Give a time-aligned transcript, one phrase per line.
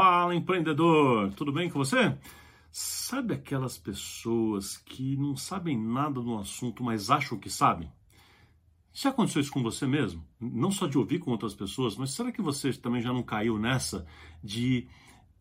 [0.00, 2.16] Fala empreendedor, tudo bem com você?
[2.70, 7.90] Sabe aquelas pessoas que não sabem nada no assunto, mas acham que sabem?
[8.92, 10.24] Já aconteceu isso com você mesmo?
[10.40, 13.58] Não só de ouvir com outras pessoas, mas será que você também já não caiu
[13.58, 14.06] nessa
[14.40, 14.86] de,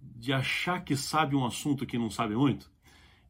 [0.02, 2.68] de achar que sabe um assunto que não sabe muito?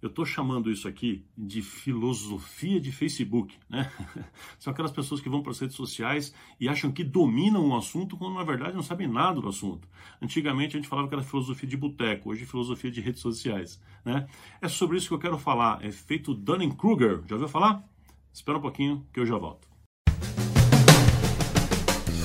[0.01, 3.91] Eu estou chamando isso aqui de filosofia de Facebook, né?
[4.59, 8.15] São aquelas pessoas que vão para as redes sociais e acham que dominam um assunto
[8.15, 9.87] quando na verdade não sabem nada do assunto.
[10.21, 14.27] Antigamente a gente falava que era filosofia de boteco, hoje filosofia de redes sociais, né?
[14.61, 17.23] É sobre isso que eu quero falar, é feito Dunning-Kruger.
[17.27, 17.83] Já ouviu falar?
[18.31, 19.76] Espera um pouquinho que eu já volto.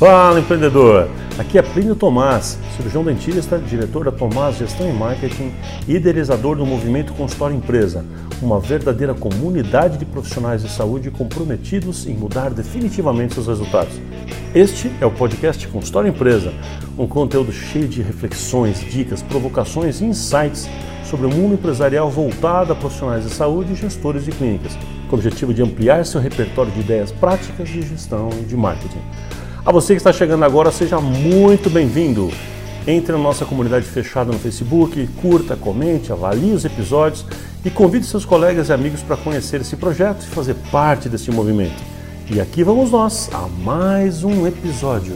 [0.03, 1.09] Fala empreendedor!
[1.39, 5.53] Aqui é Plínio Tomás, cirurgião dentista, diretor da Tomás Gestão e Marketing
[5.87, 8.05] e idealizador do movimento Consultório Empresa,
[8.43, 13.95] uma verdadeira comunidade de profissionais de saúde comprometidos em mudar definitivamente seus resultados.
[14.53, 16.53] Este é o podcast Consultório Empresa,
[16.99, 20.69] um conteúdo cheio de reflexões, dicas, provocações e insights
[21.05, 24.77] sobre o mundo empresarial voltado a profissionais de saúde e gestores de clínicas,
[25.09, 28.99] com o objetivo de ampliar seu repertório de ideias práticas de gestão e de marketing.
[29.65, 32.33] A você que está chegando agora, seja muito bem-vindo.
[32.85, 37.25] Entre na nossa comunidade fechada no Facebook, curta, comente, avalie os episódios
[37.65, 41.81] e convide seus colegas e amigos para conhecer esse projeto e fazer parte desse movimento.
[42.29, 45.15] E aqui vamos nós a mais um episódio.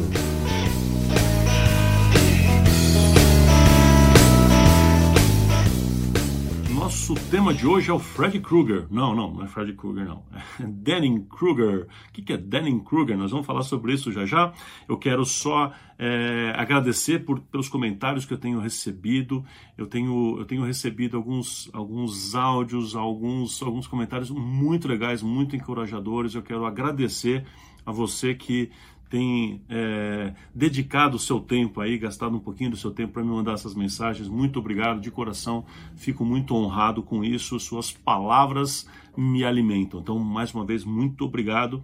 [7.08, 8.88] Nosso tema de hoje é o Freddy Krueger.
[8.90, 10.24] Não, não, não é Freddy Krueger, não.
[10.58, 11.86] É Denning Krueger.
[12.08, 13.16] O que é Denning Krueger?
[13.16, 14.52] Nós vamos falar sobre isso já já.
[14.88, 19.44] Eu quero só é, agradecer por, pelos comentários que eu tenho recebido.
[19.78, 26.34] Eu tenho, eu tenho recebido alguns, alguns áudios, alguns, alguns comentários muito legais, muito encorajadores.
[26.34, 27.46] Eu quero agradecer
[27.84, 28.68] a você que
[29.08, 33.30] tem é, dedicado o seu tempo aí, gastado um pouquinho do seu tempo para me
[33.30, 34.28] mandar essas mensagens.
[34.28, 37.58] Muito obrigado de coração, fico muito honrado com isso.
[37.60, 40.00] Suas palavras me alimentam.
[40.00, 41.82] Então, mais uma vez, muito obrigado.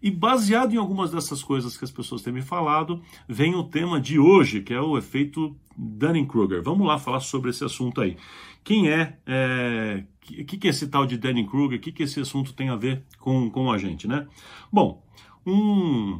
[0.00, 4.00] E baseado em algumas dessas coisas que as pessoas têm me falado, vem o tema
[4.00, 6.62] de hoje, que é o efeito Dunning-Kruger.
[6.62, 8.16] Vamos lá falar sobre esse assunto aí.
[8.62, 11.78] Quem é, é que, que é esse tal de Dunning-Kruger?
[11.78, 14.26] O que, que esse assunto tem a ver com, com a gente, né?
[14.70, 15.02] Bom,
[15.44, 16.18] um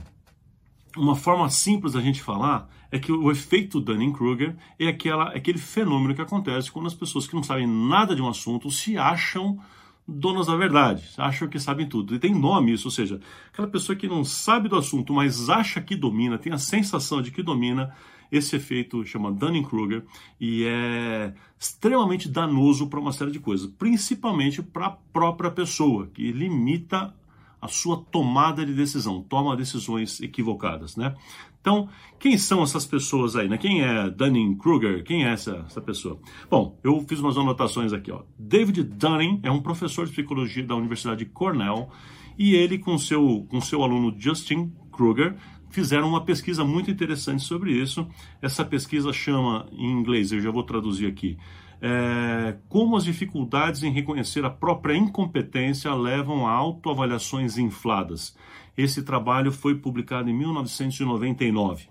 [0.99, 6.15] uma forma simples da gente falar é que o efeito Dunning-Kruger é aquela, aquele fenômeno
[6.15, 9.59] que acontece quando as pessoas que não sabem nada de um assunto se acham
[10.07, 12.15] donas da verdade, acham que sabem tudo.
[12.15, 13.21] E tem nome isso, ou seja,
[13.53, 17.31] aquela pessoa que não sabe do assunto, mas acha que domina, tem a sensação de
[17.31, 17.95] que domina,
[18.33, 20.05] esse efeito chama Dunning-Kruger
[20.41, 26.31] e é extremamente danoso para uma série de coisas, principalmente para a própria pessoa, que
[26.33, 27.15] limita
[27.61, 31.15] a sua tomada de decisão, toma decisões equivocadas, né?
[31.61, 31.89] Então,
[32.19, 33.59] quem são essas pessoas aí, né?
[33.59, 35.03] Quem é Dunning-Kruger?
[35.05, 36.19] Quem é essa, essa pessoa?
[36.49, 38.23] Bom, eu fiz umas anotações aqui, ó.
[38.39, 41.91] David Dunning é um professor de psicologia da Universidade de Cornell
[42.39, 45.37] e ele com seu, com seu aluno Justin Kruger
[45.71, 48.07] fizeram uma pesquisa muito interessante sobre isso.
[48.41, 51.37] Essa pesquisa chama, em inglês, eu já vou traduzir aqui,
[51.81, 58.37] é, como as dificuldades em reconhecer a própria incompetência levam a autoavaliações infladas.
[58.77, 61.89] Esse trabalho foi publicado em 1999.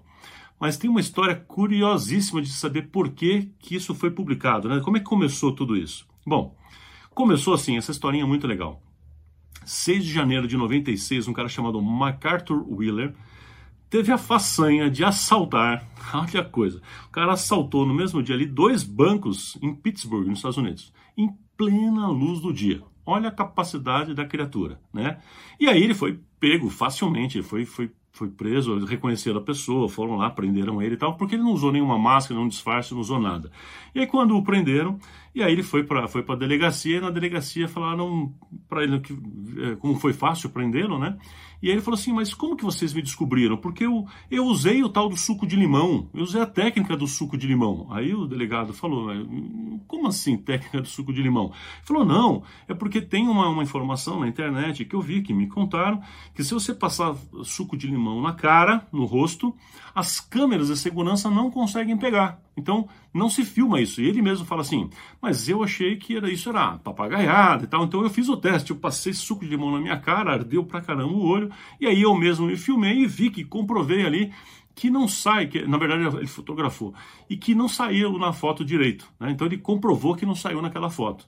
[0.60, 4.68] Mas tem uma história curiosíssima de saber por que, que isso foi publicado.
[4.68, 4.80] Né?
[4.80, 6.08] Como é que começou tudo isso?
[6.26, 6.56] Bom,
[7.14, 8.82] começou assim, essa historinha é muito legal.
[9.66, 13.14] 6 de janeiro de 96, um cara chamado MacArthur Wheeler
[13.90, 15.88] teve a façanha de assaltar.
[16.14, 16.82] Olha a coisa.
[17.08, 21.30] O cara assaltou no mesmo dia ali dois bancos em Pittsburgh, nos Estados Unidos, em
[21.58, 22.82] plena luz do dia.
[23.06, 25.20] Olha a capacidade da criatura, né?
[25.60, 30.30] E aí ele foi pego facilmente, foi, foi, foi preso, reconheceram a pessoa, foram lá,
[30.30, 33.50] prenderam ele e tal, porque ele não usou nenhuma máscara, nenhum disfarce, não usou nada.
[33.96, 35.00] E aí quando o prenderam,
[35.38, 38.34] e aí ele foi para foi a delegacia, e na delegacia falaram
[38.68, 41.16] para ele que, é, como foi fácil prendê-lo, né?
[41.62, 43.56] E aí ele falou assim, mas como que vocês me descobriram?
[43.56, 47.08] Porque eu, eu usei o tal do suco de limão, eu usei a técnica do
[47.08, 47.88] suco de limão.
[47.92, 49.10] Aí o delegado falou,
[49.88, 51.46] como assim técnica do suco de limão?
[51.46, 55.34] Ele falou, não, é porque tem uma, uma informação na internet que eu vi, que
[55.34, 56.02] me contaram,
[56.34, 59.56] que se você passar suco de limão na cara, no rosto,
[59.94, 62.40] as câmeras de segurança não conseguem pegar.
[62.56, 64.02] Então, não se filma isso.
[64.02, 64.90] E ele mesmo fala assim,
[65.28, 67.84] mas eu achei que era isso era papagaiada e tal.
[67.84, 70.80] Então eu fiz o teste, eu passei suco de limão na minha cara, ardeu pra
[70.80, 71.52] caramba o olho,
[71.82, 74.32] e aí eu mesmo me filmei e vi que comprovei ali
[74.74, 76.94] que não sai, que na verdade ele fotografou,
[77.30, 79.12] e que não saiu na foto direito.
[79.20, 79.32] Né?
[79.32, 81.28] Então ele comprovou que não saiu naquela foto.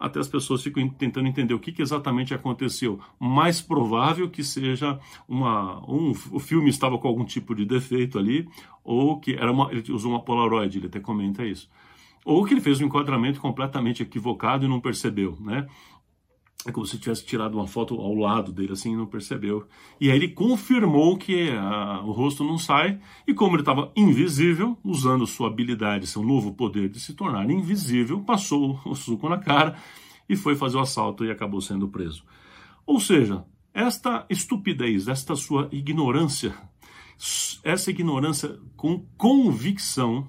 [0.00, 2.98] até as pessoas ficam tentando entender o que, que exatamente aconteceu.
[3.20, 4.98] Mais provável que seja
[5.28, 8.48] uma, um, o filme estava com algum tipo de defeito ali,
[8.82, 11.68] ou que era uma, ele usou uma Polaroid, ele até comenta isso.
[12.28, 15.66] Ou que ele fez um enquadramento completamente equivocado e não percebeu, né?
[16.66, 19.66] É como se tivesse tirado uma foto ao lado dele assim e não percebeu.
[19.98, 24.76] E aí ele confirmou que a, o rosto não sai, e como ele estava invisível,
[24.84, 29.74] usando sua habilidade, seu novo poder de se tornar invisível, passou o suco na cara
[30.28, 32.24] e foi fazer o assalto e acabou sendo preso.
[32.84, 33.42] Ou seja,
[33.72, 36.54] esta estupidez, esta sua ignorância,
[37.64, 40.28] essa ignorância com convicção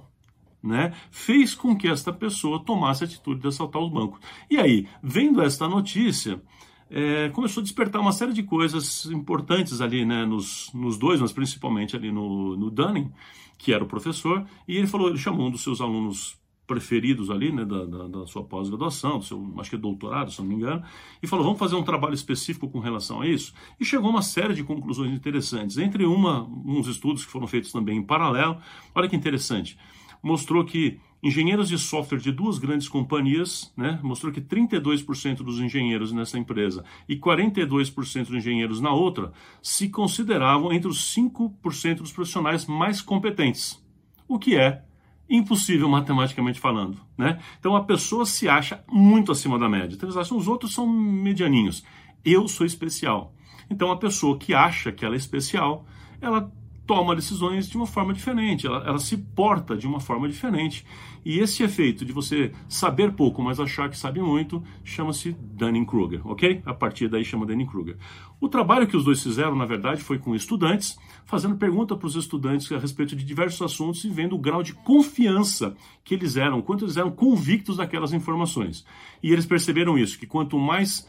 [0.62, 4.20] né, fez com que esta pessoa tomasse a atitude de assaltar os bancos.
[4.50, 6.42] E aí, vendo esta notícia,
[6.90, 11.32] é, começou a despertar uma série de coisas importantes ali, né, nos, nos dois, mas
[11.32, 13.12] principalmente ali no, no Dunning,
[13.58, 17.52] que era o professor, e ele falou, ele chamou um dos seus alunos preferidos ali,
[17.52, 20.54] né, da, da, da sua pós-graduação, do seu, acho que é doutorado, se não me
[20.54, 20.84] engano,
[21.22, 24.22] e falou, vamos fazer um trabalho específico com relação a isso, e chegou a uma
[24.22, 28.58] série de conclusões interessantes, entre uma, uns estudos que foram feitos também em paralelo,
[28.94, 29.78] olha que interessante,
[30.22, 36.12] mostrou que engenheiros de software de duas grandes companhias, né, mostrou que 32% dos engenheiros
[36.12, 42.66] nessa empresa e 42% dos engenheiros na outra se consideravam entre os 5% dos profissionais
[42.66, 43.84] mais competentes,
[44.28, 44.84] o que é
[45.30, 47.40] impossível matematicamente falando, né?
[47.60, 49.96] Então a pessoa se acha muito acima da média.
[49.96, 51.84] Então eles acham os outros são medianinhos.
[52.26, 53.34] Eu sou especial.
[53.70, 55.86] Então a pessoa que acha que ela é especial,
[56.20, 56.52] ela
[56.90, 60.84] toma decisões de uma forma diferente, ela, ela, se porta de uma forma diferente.
[61.24, 66.64] E esse efeito de você saber pouco, mas achar que sabe muito, chama-se Dunning-Kruger, ok?
[66.66, 67.96] A partir daí chama Dunning-Kruger.
[68.42, 72.16] O trabalho que os dois fizeram, na verdade, foi com estudantes, fazendo pergunta para os
[72.16, 76.60] estudantes a respeito de diversos assuntos e vendo o grau de confiança que eles eram,
[76.60, 78.84] quanto eles eram convictos daquelas informações.
[79.22, 81.08] E eles perceberam isso, que quanto mais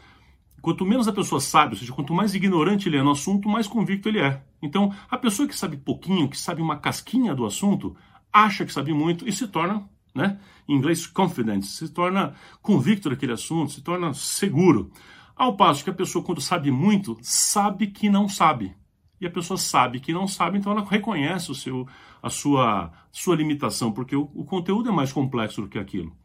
[0.61, 3.67] Quanto menos a pessoa sabe, ou seja, quanto mais ignorante ele é no assunto, mais
[3.67, 4.43] convicto ele é.
[4.61, 7.95] Então, a pessoa que sabe pouquinho, que sabe uma casquinha do assunto,
[8.31, 13.33] acha que sabe muito e se torna, né, em inglês, confident, se torna convicto daquele
[13.33, 14.91] assunto, se torna seguro.
[15.35, 18.75] Ao passo que a pessoa, quando sabe muito, sabe que não sabe.
[19.19, 21.87] E a pessoa sabe que não sabe, então ela reconhece o seu,
[22.21, 26.15] a sua, sua limitação, porque o, o conteúdo é mais complexo do que aquilo.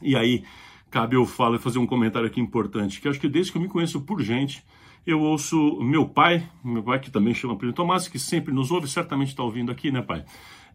[0.00, 0.44] E aí,
[0.90, 3.62] cabe eu falar e fazer um comentário aqui importante, que acho que desde que eu
[3.62, 4.64] me conheço por gente,
[5.06, 8.88] eu ouço meu pai, meu pai que também chama Primo Tomás, que sempre nos ouve,
[8.88, 10.24] certamente está ouvindo aqui, né, pai?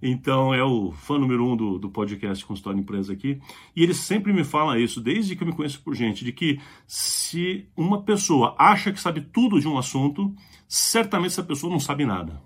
[0.02, 3.40] Então é o fã número um do, do podcast Consultório Empresa aqui.
[3.74, 6.60] E ele sempre me fala isso, desde que eu me conheço por gente, de que
[6.86, 10.36] se uma pessoa acha que sabe tudo de um assunto,
[10.68, 12.42] certamente essa pessoa não sabe nada.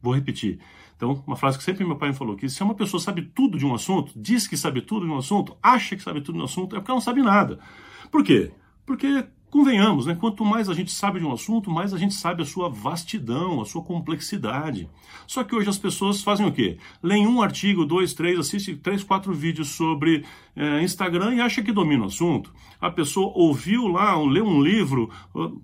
[0.00, 0.60] Vou repetir.
[1.04, 3.58] Então, uma frase que sempre meu pai me falou, que se uma pessoa sabe tudo
[3.58, 6.40] de um assunto, diz que sabe tudo de um assunto, acha que sabe tudo de
[6.40, 7.58] um assunto, é porque ela não sabe nada.
[8.10, 8.52] Por quê?
[8.86, 10.16] Porque Convenhamos, né?
[10.16, 13.60] quanto mais a gente sabe de um assunto, mais a gente sabe a sua vastidão,
[13.60, 14.90] a sua complexidade.
[15.28, 16.76] Só que hoje as pessoas fazem o quê?
[17.00, 20.24] Leem um artigo, dois, três, assistem três, quatro vídeos sobre
[20.56, 22.52] é, Instagram e acha que domina o assunto.
[22.80, 25.08] A pessoa ouviu lá, leu um livro,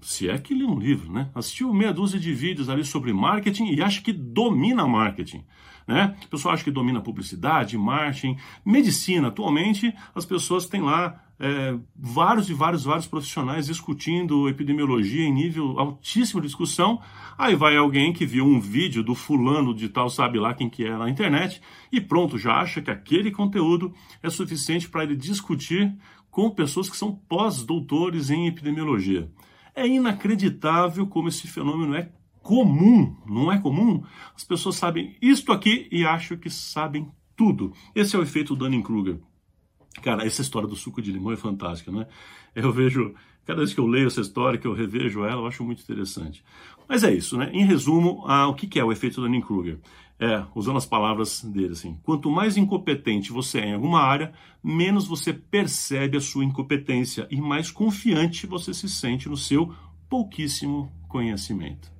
[0.00, 1.28] se é que lê um livro, né?
[1.34, 5.42] Assistiu meia dúzia de vídeos ali sobre marketing e acha que domina marketing.
[5.84, 6.16] Né?
[6.22, 9.26] A pessoa acha que domina publicidade, marketing, medicina.
[9.26, 15.80] Atualmente, as pessoas têm lá é, vários e vários, vários profissionais discutindo epidemiologia em nível
[15.80, 17.00] altíssimo de discussão.
[17.38, 20.84] Aí vai alguém que viu um vídeo do fulano de tal, sabe lá quem que
[20.84, 25.96] é na internet, e pronto, já acha que aquele conteúdo é suficiente para ele discutir
[26.30, 29.32] com pessoas que são pós-doutores em epidemiologia.
[29.74, 34.02] É inacreditável como esse fenômeno é comum, não é comum?
[34.36, 37.72] As pessoas sabem isto aqui e acham que sabem tudo.
[37.94, 39.20] Esse é o efeito Dunning-Kruger.
[40.02, 42.06] Cara, essa história do suco de limão é fantástica, né?
[42.54, 45.64] Eu vejo, cada vez que eu leio essa história, que eu revejo ela, eu acho
[45.64, 46.44] muito interessante.
[46.88, 47.50] Mas é isso, né?
[47.52, 49.78] Em resumo, o que é o efeito Dunning-Kruger?
[50.18, 55.06] É, usando as palavras dele, assim, quanto mais incompetente você é em alguma área, menos
[55.06, 59.74] você percebe a sua incompetência e mais confiante você se sente no seu
[60.10, 61.90] pouquíssimo conhecimento.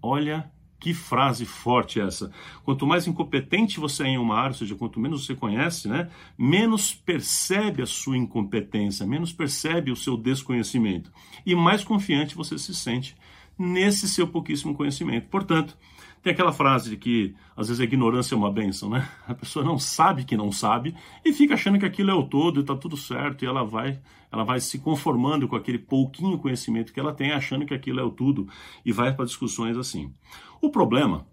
[0.00, 2.30] Olha que frase forte essa.
[2.64, 6.08] Quanto mais incompetente você é em uma área, ou seja, quanto menos você conhece, né,
[6.36, 11.10] menos percebe a sua incompetência, menos percebe o seu desconhecimento
[11.44, 13.16] e mais confiante você se sente
[13.58, 15.28] nesse seu pouquíssimo conhecimento.
[15.28, 15.76] Portanto,
[16.22, 19.08] tem aquela frase de que às vezes a ignorância é uma benção, né?
[19.26, 20.94] A pessoa não sabe que não sabe
[21.24, 24.00] e fica achando que aquilo é o todo e está tudo certo e ela vai,
[24.30, 28.02] ela vai se conformando com aquele pouquinho conhecimento que ela tem, achando que aquilo é
[28.02, 28.48] o tudo
[28.84, 30.12] e vai para discussões assim.
[30.60, 31.26] O problema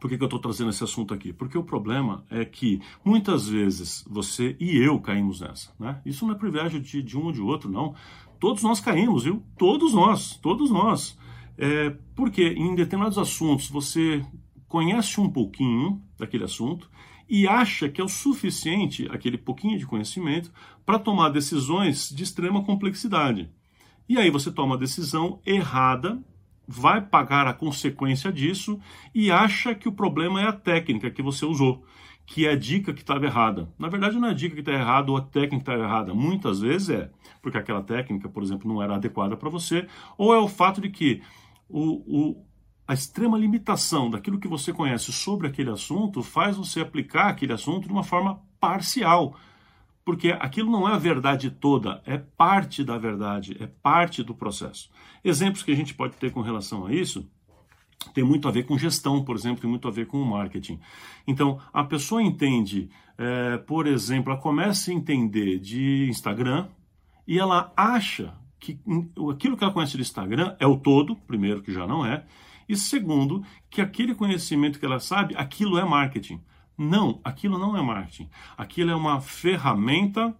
[0.00, 1.32] Por que, que eu estou trazendo esse assunto aqui?
[1.32, 5.72] Porque o problema é que muitas vezes você e eu caímos nessa.
[5.78, 6.00] Né?
[6.06, 7.94] Isso não é privilégio de, de um ou de outro, não.
[8.38, 9.42] Todos nós caímos, viu?
[9.58, 11.18] Todos nós, todos nós.
[11.58, 14.24] É, porque em determinados assuntos você
[14.68, 16.88] conhece um pouquinho daquele assunto
[17.28, 20.52] e acha que é o suficiente aquele pouquinho de conhecimento
[20.86, 23.50] para tomar decisões de extrema complexidade.
[24.08, 26.22] E aí você toma a decisão errada
[26.68, 28.78] vai pagar a consequência disso
[29.14, 31.82] e acha que o problema é a técnica que você usou,
[32.26, 33.72] que é a dica que estava errada.
[33.78, 36.12] Na verdade, não é a dica que está errada ou a técnica que está errada.
[36.12, 37.10] Muitas vezes é
[37.40, 39.86] porque aquela técnica, por exemplo, não era adequada para você,
[40.18, 41.22] ou é o fato de que
[41.68, 42.46] o, o,
[42.86, 47.86] a extrema limitação daquilo que você conhece sobre aquele assunto faz você aplicar aquele assunto
[47.86, 49.36] de uma forma parcial
[50.08, 54.88] porque aquilo não é a verdade toda, é parte da verdade, é parte do processo.
[55.22, 57.30] Exemplos que a gente pode ter com relação a isso
[58.14, 60.80] tem muito a ver com gestão, por exemplo, tem muito a ver com marketing.
[61.26, 66.68] Então, a pessoa entende, é, por exemplo, ela começa a entender de Instagram
[67.26, 68.78] e ela acha que
[69.30, 72.24] aquilo que ela conhece de Instagram é o todo, primeiro, que já não é,
[72.68, 76.40] e segundo, que aquele conhecimento que ela sabe, aquilo é marketing.
[76.76, 78.28] Não, aquilo não é marketing.
[78.56, 80.36] Aquilo é uma ferramenta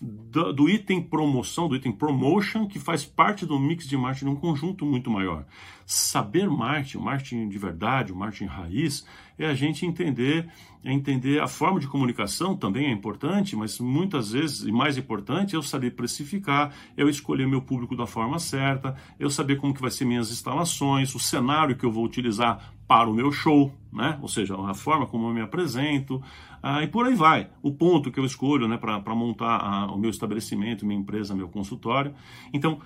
[0.00, 4.30] do, do, item promoção, do item promotion, que faz parte do mix de marketing de
[4.30, 5.44] um conjunto muito maior.
[5.84, 9.06] Saber marketing, marketing de verdade, o marketing raiz,
[9.38, 10.48] é a gente entender,
[10.82, 15.54] é entender a forma de comunicação também é importante, mas muitas vezes, e mais importante,
[15.54, 19.90] eu saber precificar, eu escolher meu público da forma certa, eu saber como que vai
[19.90, 24.18] ser minhas instalações, o cenário que eu vou utilizar para o meu show, né?
[24.20, 26.20] ou seja, a forma como eu me apresento,
[26.60, 27.48] ah, e por aí vai.
[27.62, 31.48] O ponto que eu escolho né, para montar a, o meu estabelecimento, minha empresa, meu
[31.48, 32.12] consultório.
[32.52, 32.80] Então,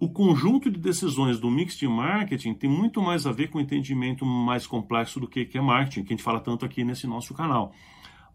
[0.00, 3.60] o conjunto de decisões do mix de marketing tem muito mais a ver com o
[3.60, 7.06] entendimento mais complexo do que, que é marketing, que a gente fala tanto aqui nesse
[7.06, 7.74] nosso canal.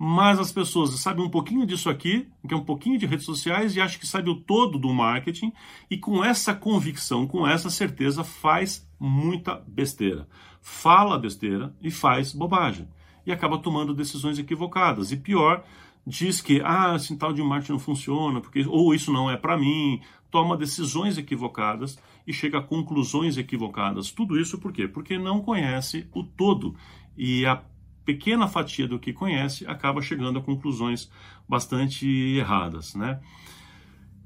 [0.01, 3.75] Mas as pessoas sabem um pouquinho disso aqui, que é um pouquinho de redes sociais,
[3.75, 5.51] e acham que sabe o todo do marketing,
[5.91, 10.25] e com essa convicção, com essa certeza, faz muita besteira
[10.62, 12.88] fala besteira e faz bobagem.
[13.25, 15.12] E acaba tomando decisões equivocadas.
[15.12, 15.63] E pior,
[16.06, 19.58] diz que ah, esse tal de marketing não funciona, porque, ou isso não é para
[19.58, 20.01] mim,
[20.32, 24.12] toma decisões equivocadas e chega a conclusões equivocadas.
[24.12, 24.88] Tudo isso por quê?
[24.88, 26.75] Porque não conhece o todo.
[27.18, 27.62] E a
[28.10, 31.12] pequena fatia do que conhece acaba chegando a conclusões
[31.48, 33.20] bastante erradas, né?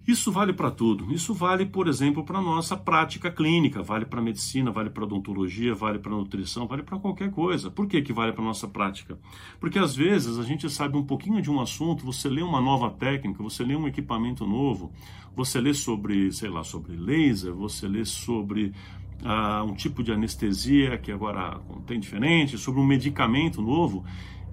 [0.08, 1.14] Isso vale para tudo.
[1.14, 6.00] Isso vale, por exemplo, para nossa prática clínica, vale para medicina, vale para odontologia, vale
[6.00, 7.72] para nutrição, vale para qualquer coisa.
[7.72, 9.18] Por que, que vale para nossa prática?
[9.60, 12.90] Porque às vezes a gente sabe um pouquinho de um assunto, você lê uma nova
[12.90, 14.92] técnica, você lê um equipamento novo,
[15.36, 18.74] você lê sobre, sei lá, sobre laser, você lê sobre
[19.22, 24.04] uh, um tipo de anestesia que agora tem diferente, sobre um medicamento novo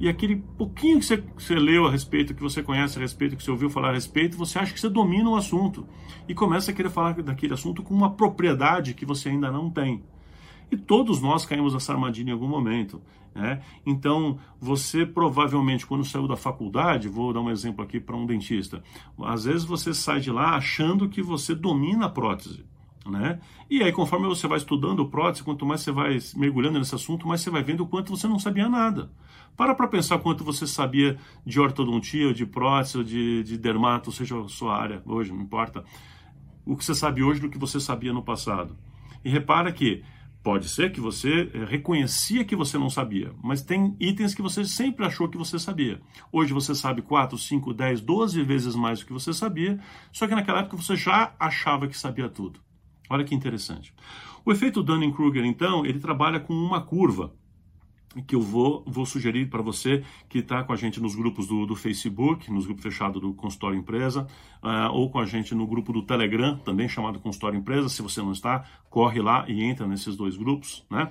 [0.01, 3.37] e aquele pouquinho que você, que você, leu a respeito, que você conhece a respeito,
[3.37, 5.87] que você ouviu falar a respeito, você acha que você domina o assunto
[6.27, 10.03] e começa a querer falar daquele assunto com uma propriedade que você ainda não tem.
[10.71, 13.03] E todos nós caímos nessa armadilha em algum momento.
[13.35, 13.61] Né?
[13.85, 18.83] Então, você provavelmente, quando saiu da faculdade, vou dar um exemplo aqui para um dentista,
[19.23, 22.65] às vezes você sai de lá achando que você domina a prótese.
[23.11, 23.41] Né?
[23.69, 27.41] E aí, conforme você vai estudando prótese, quanto mais você vai mergulhando nesse assunto, mais
[27.41, 29.11] você vai vendo o quanto você não sabia nada.
[29.57, 34.49] Para para pensar quanto você sabia de ortodontia, de prótese, de, de dermato, seja a
[34.49, 35.85] sua área hoje, não importa.
[36.65, 38.77] O que você sabe hoje do que você sabia no passado.
[39.25, 40.03] E repara que
[40.43, 44.65] pode ser que você eh, reconhecia que você não sabia, mas tem itens que você
[44.65, 46.01] sempre achou que você sabia.
[46.33, 49.79] Hoje você sabe 4, 5, 10, 12 vezes mais do que você sabia,
[50.13, 52.61] só que naquela época você já achava que sabia tudo.
[53.11, 53.93] Olha que interessante.
[54.45, 57.35] O efeito Dunning-Kruger, então, ele trabalha com uma curva
[58.27, 61.67] que eu vou, vou sugerir para você que está com a gente nos grupos do,
[61.67, 64.27] do, Facebook, nos grupos fechados do Consultório Empresa,
[64.63, 67.89] uh, ou com a gente no grupo do Telegram, também chamado Consultório Empresa.
[67.89, 71.11] Se você não está, corre lá e entra nesses dois grupos, né?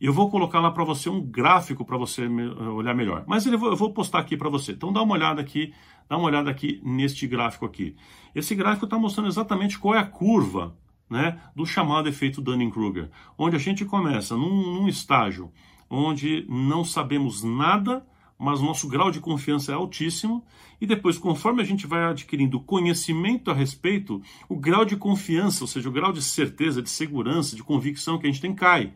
[0.00, 3.24] Eu vou colocar lá para você um gráfico para você me, uh, olhar melhor.
[3.26, 4.72] Mas eu vou, eu vou postar aqui para você.
[4.72, 5.72] Então dá uma olhada aqui,
[6.08, 7.96] dá uma olhada aqui neste gráfico aqui.
[8.34, 10.76] Esse gráfico está mostrando exatamente qual é a curva,
[11.08, 15.52] né, do chamado efeito Dunning-Kruger, onde a gente começa num, num estágio
[15.88, 18.04] onde não sabemos nada,
[18.38, 20.44] mas nosso grau de confiança é altíssimo,
[20.80, 25.68] e depois, conforme a gente vai adquirindo conhecimento a respeito, o grau de confiança, ou
[25.68, 28.92] seja, o grau de certeza, de segurança, de convicção que a gente tem cai.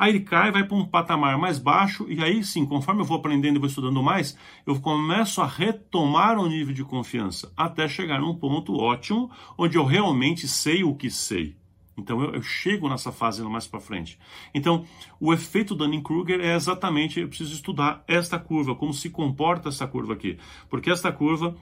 [0.00, 3.18] Aí ele cai, vai para um patamar mais baixo, e aí sim, conforme eu vou
[3.18, 4.34] aprendendo e vou estudando mais,
[4.66, 9.84] eu começo a retomar o nível de confiança, até chegar num ponto ótimo, onde eu
[9.84, 11.54] realmente sei o que sei.
[11.98, 14.18] Então eu, eu chego nessa fase mais para frente.
[14.54, 14.86] Então
[15.20, 20.14] o efeito Dunning-Kruger é exatamente eu preciso estudar esta curva, como se comporta essa curva
[20.14, 20.38] aqui,
[20.70, 21.54] porque esta curva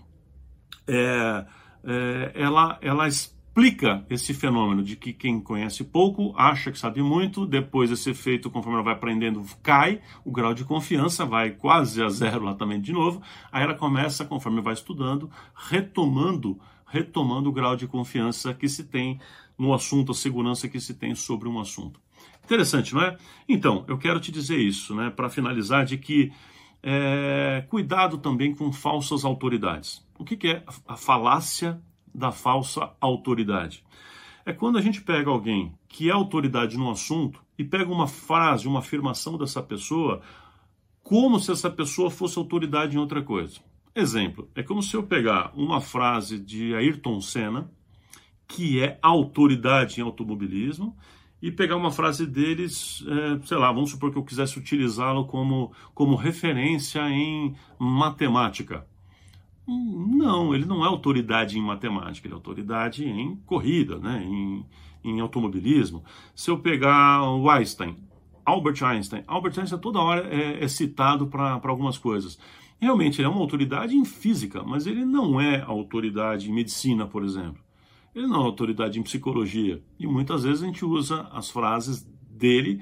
[0.86, 1.44] é,
[1.82, 3.08] é, ela ela
[3.58, 8.48] explica esse fenômeno de que quem conhece pouco acha que sabe muito, depois esse efeito,
[8.48, 12.80] conforme ela vai aprendendo, cai, o grau de confiança vai quase a zero lá também
[12.80, 18.68] de novo, aí ela começa, conforme vai estudando, retomando, retomando o grau de confiança que
[18.68, 19.18] se tem
[19.58, 22.00] no assunto, a segurança que se tem sobre um assunto.
[22.44, 23.16] Interessante, não é?
[23.48, 26.30] Então, eu quero te dizer isso, né, para finalizar, de que
[26.80, 30.06] é, cuidado também com falsas autoridades.
[30.16, 31.82] O que, que é a falácia
[32.18, 33.84] da falsa autoridade.
[34.44, 38.66] É quando a gente pega alguém que é autoridade no assunto e pega uma frase,
[38.66, 40.20] uma afirmação dessa pessoa,
[41.02, 43.60] como se essa pessoa fosse autoridade em outra coisa.
[43.94, 47.70] Exemplo, é como se eu pegar uma frase de Ayrton Senna,
[48.46, 50.96] que é autoridade em automobilismo,
[51.40, 55.72] e pegar uma frase deles, é, sei lá, vamos supor que eu quisesse utilizá-lo como,
[55.94, 58.86] como referência em matemática.
[59.70, 64.24] Não, ele não é autoridade em matemática, ele é autoridade em corrida, né?
[64.24, 64.64] em,
[65.04, 66.02] em automobilismo.
[66.34, 67.98] Se eu pegar o Einstein,
[68.46, 72.38] Albert Einstein, Albert Einstein toda hora é, é citado para algumas coisas.
[72.80, 77.22] Realmente, ele é uma autoridade em física, mas ele não é autoridade em medicina, por
[77.22, 77.62] exemplo.
[78.14, 79.82] Ele não é autoridade em psicologia.
[79.98, 82.80] E muitas vezes a gente usa as frases dele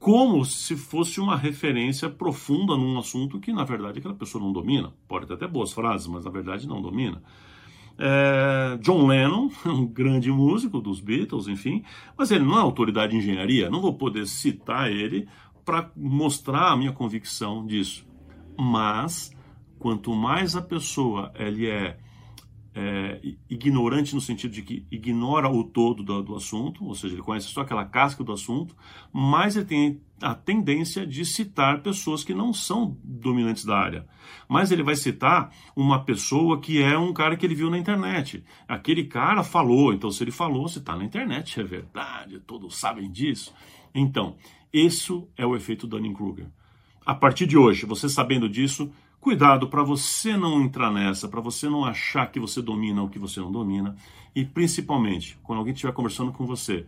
[0.00, 4.94] como se fosse uma referência profunda num assunto que, na verdade, aquela pessoa não domina.
[5.06, 7.22] Pode ter até boas frases, mas na verdade não domina.
[7.98, 11.84] É, John Lennon, um grande músico dos Beatles, enfim,
[12.16, 13.68] mas ele não é autoridade em engenharia.
[13.68, 15.28] Não vou poder citar ele
[15.66, 18.08] para mostrar a minha convicção disso.
[18.58, 19.36] Mas,
[19.78, 21.98] quanto mais a pessoa ele é
[22.74, 27.22] é, ignorante no sentido de que ignora o todo do, do, assunto, ou seja, ele
[27.22, 28.76] conhece só aquela casca do assunto,
[29.12, 34.06] mas ele tem a tendência de citar pessoas que não são dominantes da área.
[34.48, 38.44] Mas ele vai citar uma pessoa que é um cara que ele viu na internet.
[38.68, 43.10] Aquele cara falou, então se ele falou, se está na internet, é verdade, todos sabem
[43.10, 43.52] disso.
[43.92, 44.36] Então,
[44.72, 46.46] isso é o efeito Dunning-Kruger.
[47.04, 51.68] A partir de hoje, você sabendo disso, Cuidado para você não entrar nessa, para você
[51.68, 53.94] não achar que você domina o que você não domina.
[54.34, 56.86] E principalmente, quando alguém estiver conversando com você,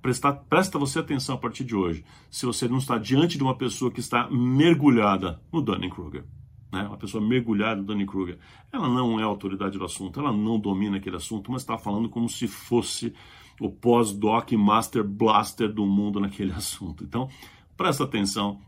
[0.00, 2.04] presta, presta você atenção a partir de hoje.
[2.30, 6.24] Se você não está diante de uma pessoa que está mergulhada no Dunning-Kruger,
[6.72, 6.82] né?
[6.84, 8.38] uma pessoa mergulhada no Dunning-Kruger,
[8.72, 12.28] ela não é autoridade do assunto, ela não domina aquele assunto, mas está falando como
[12.28, 13.12] se fosse
[13.60, 17.02] o pós-doc master blaster do mundo naquele assunto.
[17.02, 17.28] Então,
[17.76, 18.60] presta atenção,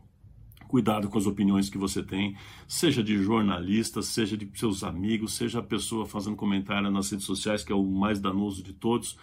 [0.69, 5.57] Cuidado com as opiniões que você tem, seja de jornalistas, seja de seus amigos, seja
[5.57, 9.17] a pessoa fazendo comentário nas redes sociais, que é o mais danoso de todos,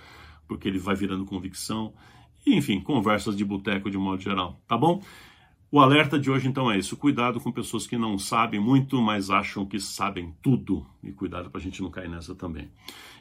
[0.49, 1.95] porque ele vai virando convicção.
[2.45, 5.01] Enfim, conversas de boteco de modo geral, tá bom?
[5.71, 9.31] O alerta de hoje então é isso: cuidado com pessoas que não sabem muito, mas
[9.31, 10.85] acham que sabem tudo.
[11.07, 12.69] E cuidado para a gente não cair nessa também.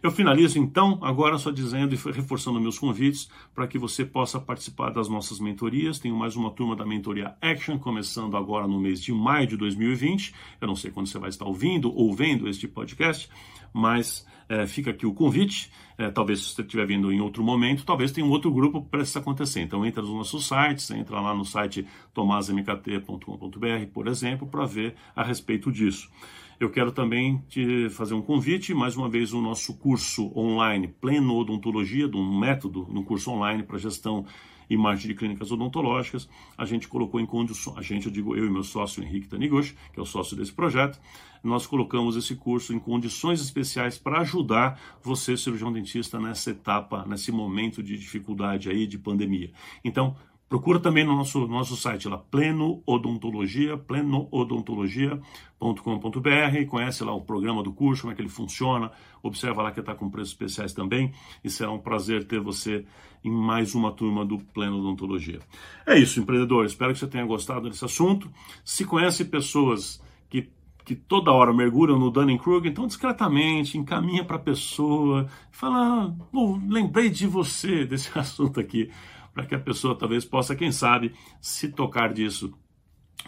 [0.02, 4.90] Eu finalizo então, agora só dizendo e reforçando meus convites para que você possa participar
[4.90, 6.00] das nossas mentorias.
[6.00, 10.34] Tenho mais uma turma da mentoria Action, começando agora no mês de maio de 2020.
[10.60, 13.30] Eu não sei quando você vai estar ouvindo ou vendo este podcast,
[13.72, 15.72] mas é, fica aqui o convite.
[15.98, 19.04] É, talvez se você estiver vindo em outro momento, talvez tenha um outro grupo para
[19.04, 19.62] isso acontecer.
[19.62, 25.24] Então entra nos nossos sites, entra lá no site tomasmkt.com.br, por exemplo, para ver a
[25.24, 26.10] respeito disso.
[26.58, 31.36] Eu quero também te fazer um convite, mais uma vez, o nosso curso online Pleno
[31.36, 34.26] Odontologia, de um método, no curso online para gestão
[34.70, 36.30] e marketing de clínicas odontológicas.
[36.58, 39.76] A gente colocou em condições, a gente, eu digo eu e meu sócio Henrique Taniguchi,
[39.94, 40.98] que é o sócio desse projeto,
[41.44, 47.34] nós colocamos esse curso em condições especiais para ajudar você, cirurgião dentista, nessa etapa, nesse
[47.34, 49.52] momento de dificuldade aí, de pandemia.
[49.84, 50.16] Então,
[50.48, 57.74] Procura também no nosso, nosso site lá, Pleno Odontologia, plenoodontologia.com.br, conhece lá o programa do
[57.74, 58.92] curso, como é que ele funciona,
[59.24, 61.12] observa lá que está com preços especiais também,
[61.44, 62.86] e será um prazer ter você
[63.24, 65.40] em mais uma turma do Pleno Odontologia.
[65.84, 68.30] É isso, empreendedor, espero que você tenha gostado desse assunto.
[68.64, 70.48] Se conhece pessoas que
[70.86, 77.10] que toda hora mergulham no Dunning-Kruger, então discretamente encaminha para a pessoa, fala, oh, lembrei
[77.10, 78.92] de você desse assunto aqui
[79.36, 82.54] para que a pessoa talvez possa, quem sabe, se tocar disso,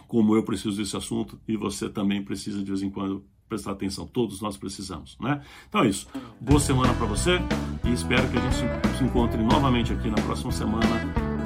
[0.08, 4.06] como eu preciso desse assunto e você também precisa de vez em quando prestar atenção.
[4.06, 5.42] Todos nós precisamos, né?
[5.68, 6.08] Então é isso.
[6.40, 7.38] Boa semana para você
[7.84, 10.86] e espero que a gente se encontre novamente aqui na próxima semana,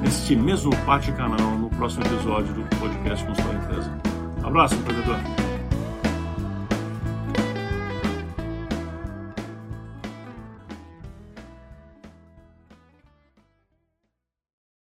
[0.01, 4.01] neste mesmo bate-canal, no próximo episódio do podcast Consultor Empresa.
[4.43, 5.42] Abraço, empreendedor!